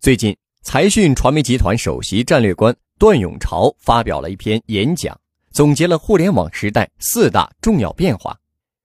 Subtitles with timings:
[0.00, 5.14] 最近，财讯传媒集团首席战略官段永朝发表了一篇演讲，
[5.50, 8.34] 总结了互联网时代四大重要变化。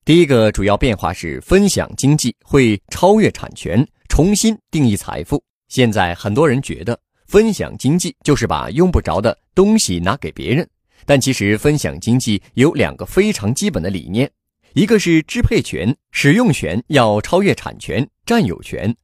[0.04, 5.42] 第一个主要变化是分享经济会超越产权，重新定义财富。
[5.70, 10.70] 现在很多人觉得分享经济就是把用不着的东西拿给别人，
[11.06, 14.30] 但其实分享经济有两个非常基本的理念，
[14.74, 18.92] 一个是支配权、使用权要超越产权、占有权。《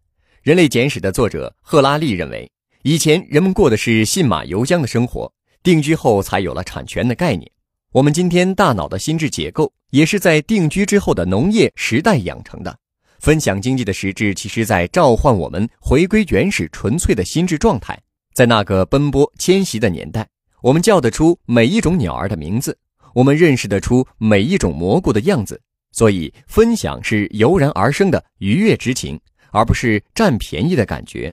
[0.42, 2.50] 人类简史》的作者赫拉利认为，
[2.82, 7.48] 以前人们过的是信马由缰的生活，定居后才有了产权的概念。
[7.92, 12.76] 我们今天大脑的心智结构也是在定居之后的农业时代养成的。
[13.20, 17.96] 分享经济的实质，其实在召唤我们回归原始纯粹的心智状态。
[18.34, 20.28] 在那个奔波迁徙的年代，
[20.64, 22.76] 我们叫得出每一种鸟儿的名字，
[23.14, 25.62] 我们认识得出每一种蘑菇的样子。
[25.92, 29.20] 所以，分享是油然而生的愉悦之情。
[29.52, 31.32] 而不是占便宜的感觉。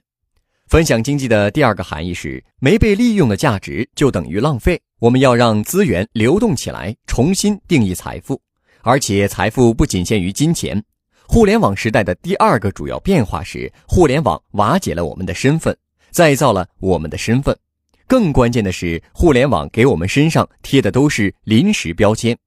[0.67, 4.79] 分享经济的第二个含义是，没被利用的价值就等于浪费。
[4.99, 8.39] 我们要让资源流动起来，重新定义财富。
[8.81, 10.81] 而且，财富不仅限于金钱。
[11.25, 15.75] 互联网时代的第二个主要变化是，互联网瓦解了我们的身份，
[16.11, 17.57] 再造了我们的身份。
[18.05, 22.37] 更关键的是，互联网给我们身上贴的都是临时标签，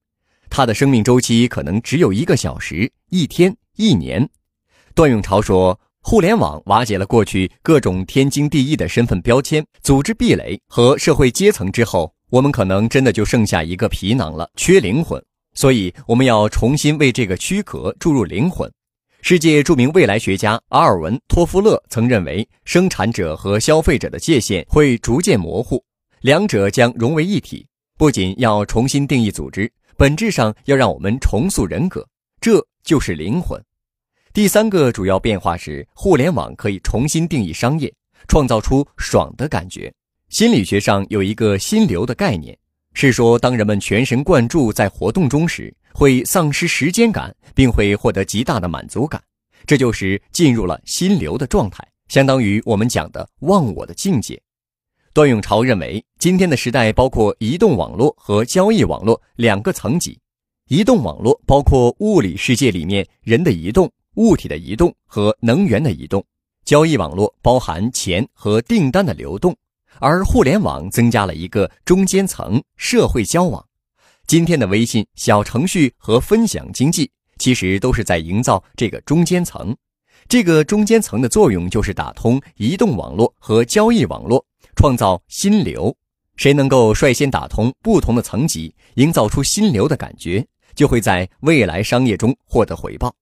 [0.48, 4.28] 它的生命周期可能只有一个小时、一天、一年。
[4.94, 15.22] 段永潮说：“互联网瓦解了过去各种天经地义的身份标签、组织壁垒和社会阶层之后，我们可能真的就剩下一个皮囊了，缺灵魂。
[15.54, 18.70] 所以，我们要重新为这个躯壳注入灵魂。”
[19.22, 25.82] 世界著名未来学家阿尔文·托夫勒曾认为，生产者和消费者的界限会逐渐模糊，
[26.22, 27.64] 两者将融为一体。
[27.96, 32.04] 不仅要重新定义组织，本质上要让我们重塑人格，
[32.40, 33.62] 这就是灵魂。
[34.34, 37.92] 第三个主要变化是，互联网可以重新定义商业，
[38.26, 39.92] 创造出爽的感觉。
[40.30, 42.56] 心理学上有一个心流的概念，
[42.94, 49.22] 是说当人们全神贯注在活动中时，会丧失时间感，并会获得极大的满足感。
[49.66, 54.40] 这就是进入了心流的状态，相当于我们讲的忘我的境界。
[55.12, 60.18] 段永潮认为，今天的时代包括移动网络和交易网络两个层级。
[60.68, 63.92] 移动网络包括物理世界里面人的移动。
[64.16, 66.24] 物体的移动和能源的移动，
[66.64, 69.56] 交易网络包含钱和订单的流动，
[69.98, 73.64] 而互联网增加了一个中间层——社会交往。
[74.26, 79.74] 今天的微信、小程序和分享经济，其实都是在营造这个中间层。
[80.28, 84.44] 这个中间层的作用就是打通移动网络和交易网络，
[84.76, 85.94] 创造心流。
[86.36, 93.14] 谁能够率先打通不同的层级，营造出心流的感觉，就会在未来商业中获得回报。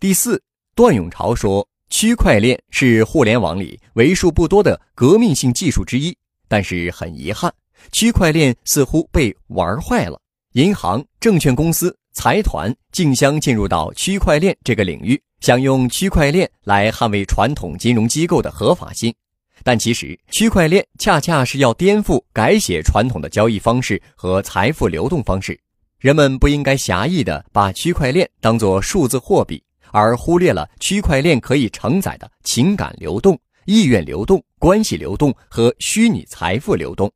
[0.00, 0.42] 第四，
[0.74, 6.16] 段永潮说，区块链是互联网里为数不多的革命性技术之一。
[6.48, 7.52] 但是很遗憾，
[7.92, 10.18] 区块链似乎被玩坏了。
[10.54, 19.14] 银行、证券公司、财团竞相进入到区块链这个领域，想用区块链来捍卫传统金融机构的合法性。
[19.62, 25.60] 但其实，区块链恰恰是要颠覆、改写传统的交易方式和财富流动方式。
[25.98, 29.62] 人们不应该狭义地把区块链当作数字货币。
[29.92, 37.10] 而忽略了区块链可以承载的情感流动、意愿流动、关系流动和虚拟财富流动。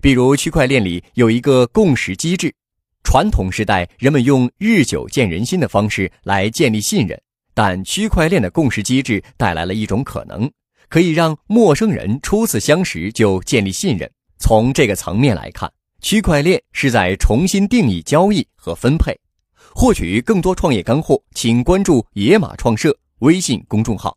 [0.00, 2.54] 比如，区块链里有一个共识机制。
[3.02, 7.20] 传统时代，人们用日久见人心的方式来建立信任，
[7.54, 10.50] 但区块链的共识机制带来了一种可能，
[10.88, 14.10] 可以让陌生人初次相识就建立信任。
[14.38, 19.18] 从这个层面来看，区块链是在重新定义交易和分配。
[19.74, 24.16] 获取更多创业干货，请关注野马创社微信公众号。